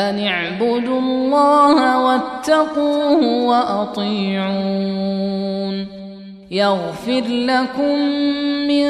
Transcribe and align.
أن 0.00 0.26
اعبدوا 0.26 1.00
الله 1.00 1.98
واتقوه 2.04 3.44
وأطيعون 3.44 4.80
يغفر 6.50 7.24
لكم 7.28 7.98
من 8.68 8.86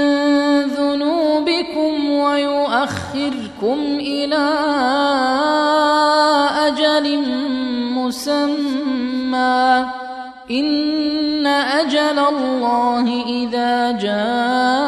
ذنوبكم 0.62 2.10
ويؤخركم 2.10 3.78
إلى 4.00 4.50
أجل 6.66 7.18
مسمى 7.94 9.86
إن 10.50 11.46
أجل 11.46 12.18
الله 12.18 13.24
إذا 13.26 13.92
جاء 13.92 14.79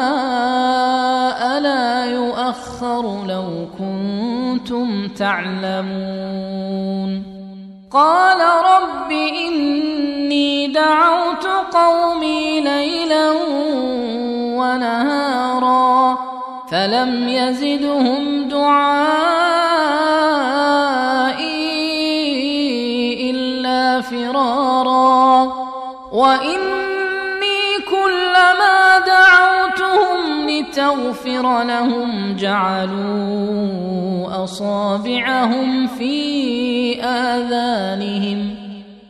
تعلمون. 5.23 7.11
قال 7.91 8.41
رب 8.41 9.11
إني 9.11 10.67
دعوت 10.67 11.47
قومي 11.73 12.61
ليلا 12.61 13.31
ونهارا 14.59 16.17
فلم 16.71 17.27
يزدهم 17.27 18.47
دعائي 18.47 19.11
إلا 23.31 24.01
فرارا. 24.01 25.53
وإني 26.11 26.72
لتغفر 30.83 31.63
لهم 31.63 32.35
جعلوا 32.35 33.83
أصابعهم 34.43 35.87
في 35.87 37.01
آذانهم 37.01 38.55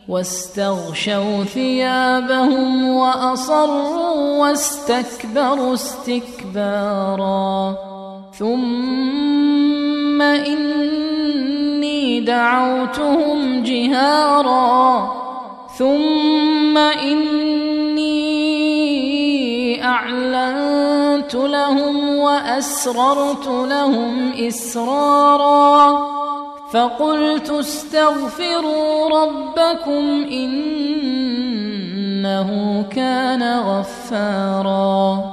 واستغشوا 0.07 1.43
ثيابهم 1.43 2.89
وأصروا 2.89 4.37
واستكبروا 4.41 5.73
استكبارا 5.73 6.95
ثم 8.39 10.21
إني 10.21 12.19
دعوتهم 12.19 13.63
جهارا 13.63 15.13
ثم 15.77 16.12
أعلنت 21.23 21.35
لهم 21.35 22.15
وأسررت 22.17 23.47
لهم 23.47 24.31
إسرارا 24.47 26.07
فقلت 26.71 27.49
استغفروا 27.49 29.09
ربكم 29.09 30.25
إنه 30.31 30.89
كان 32.95 33.43
غفارا 33.59 35.23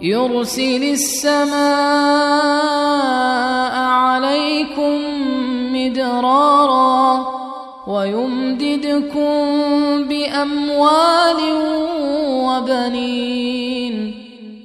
يرسل 0.00 0.82
السماء 0.82 1.62
عليكم 3.76 5.00
مدرارا 5.74 7.26
ويمددكم 7.86 9.32
بأموال 10.08 11.40
وبنين 12.46 14.21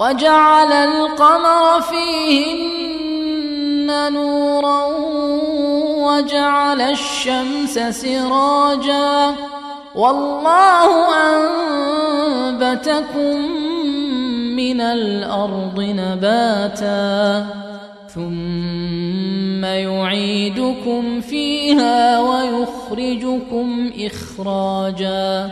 وجعل 0.00 0.72
القمر 0.72 1.80
فيهن 1.80 3.10
نورا 4.12 4.86
وجعل 6.08 6.80
الشمس 6.80 7.78
سراجا 7.78 9.34
والله 9.94 10.90
أنبتكم 12.56 13.36
من 14.56 14.80
الأرض 14.80 15.80
نباتا 15.80 17.46
ثم 18.14 19.64
يعيدكم 19.64 21.20
فيها 21.20 22.20
ويخرجكم 22.20 23.90
إخراجا 24.06 25.50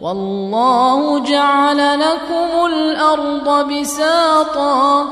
والله 0.00 1.18
جعل 1.18 2.00
لكم 2.00 2.66
الأرض 2.66 3.72
بساطا 3.72 5.06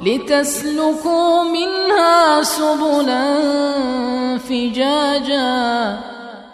لتسلكوا 0.00 1.42
منها 1.42 2.42
سبلا 2.42 3.38
فجاجا. 4.38 5.96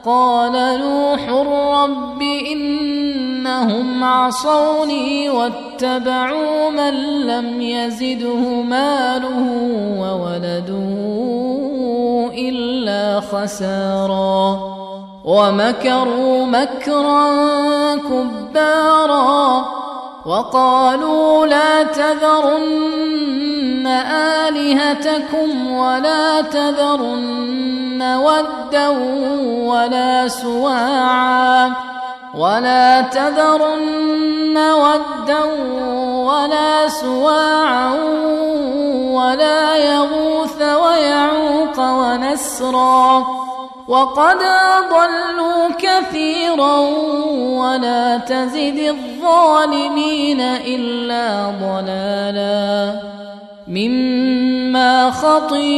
قال 0.05 0.81
نوح 0.81 1.29
رب 1.29 2.23
إنهم 2.23 4.05
عصوني 4.05 5.31
واتبعوا 5.31 6.71
من 6.71 6.95
لم 7.27 7.61
يزده 7.61 8.63
ماله 8.63 9.49
وولده 9.99 10.93
إلا 12.39 13.21
خسارا. 13.21 14.72
ومكروا 15.25 16.47
مكرا 16.47 17.31
كبارا 17.97 19.65
وقالوا 20.27 21.47
لا 21.47 21.83
تذرن 21.83 23.33
آلهتكم 24.47 25.71
ولا 25.73 26.41
تذرن 26.41 28.03
ودا 28.03 28.89
ولا 29.67 30.29
سواعا 30.29 31.73
ولا 32.35 33.01
تذرن 33.01 34.59
ودا 34.59 35.45
ولا 36.25 36.89
سواعا 36.89 37.95
ولا 39.13 39.77
يغوث 39.77 40.63
ويعوق 40.63 41.79
ونسرا 41.79 43.42
وقد 43.93 44.39
ضلوا 44.91 45.69
كثيرا 45.79 46.79
ولا 47.61 48.19
تزد 48.19 48.79
الظالمين 48.79 50.41
إلا 50.41 51.51
ضلالا 51.61 53.01
مما 53.69 55.11
خطيئاتهم 55.11 55.69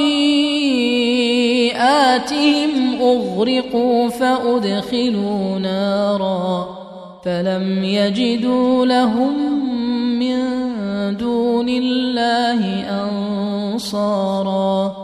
أغرقوا 3.01 4.09
فأدخلوا 4.09 5.59
نارا 5.59 6.69
فلم 7.25 7.85
يجدوا 7.85 8.87
لهم 8.87 9.35
من 10.19 10.37
دون 11.17 11.69
الله 11.69 12.85
أنصارا 13.71 15.04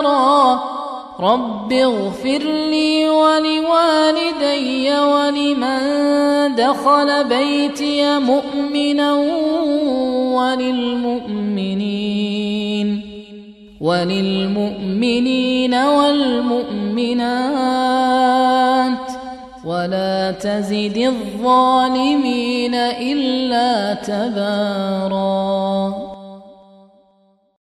رب 1.21 1.73
اغفر 1.73 2.43
لي 2.69 3.09
ولوالدي 3.09 4.91
ولمن 4.99 6.55
دخل 6.55 7.23
بيتي 7.23 8.19
مؤمنا 8.19 9.13
وللمؤمنين 10.33 11.81
وللمؤمنين 13.81 15.73
والمؤمنات 15.75 17.21
ولا 19.65 20.31
تزد 20.31 20.97
الظالمين 20.97 22.75
الا 22.75 23.93
تباراً 23.93 25.51